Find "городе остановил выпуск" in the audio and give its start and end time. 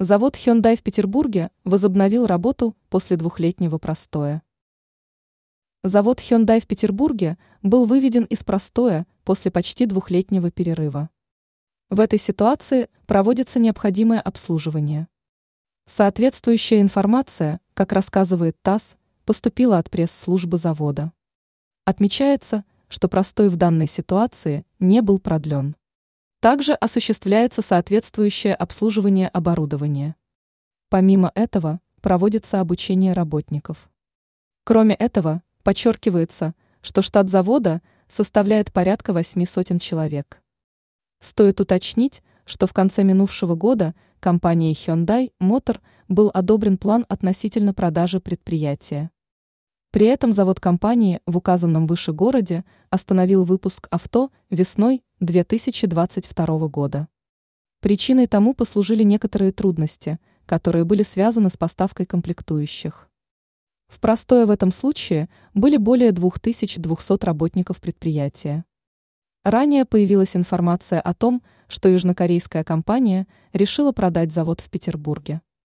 52.12-53.86